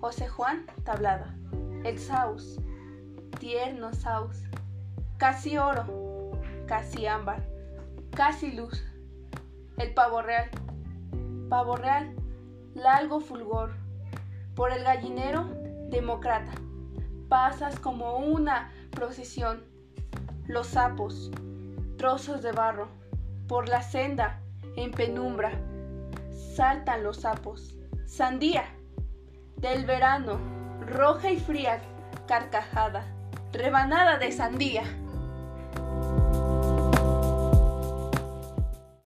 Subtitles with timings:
[0.00, 1.34] José Juan Tablada.
[1.82, 2.60] El saus,
[3.40, 4.44] tierno saus,
[5.18, 6.30] casi oro,
[6.66, 7.42] casi ámbar,
[8.14, 8.84] casi luz.
[9.78, 10.48] El pavo real,
[11.48, 12.14] pavo real,
[12.74, 13.72] largo fulgor.
[14.54, 15.48] Por el gallinero,
[15.90, 16.52] demócrata.
[17.28, 19.64] Pasas como una procesión.
[20.46, 21.32] Los sapos,
[21.96, 22.86] trozos de barro.
[23.48, 24.40] Por la senda,
[24.76, 25.50] en penumbra,
[26.54, 27.76] saltan los sapos.
[28.06, 28.64] Sandía,
[29.64, 30.38] del verano,
[30.86, 31.80] roja y fría,
[32.28, 33.06] carcajada,
[33.50, 34.82] rebanada de sandía.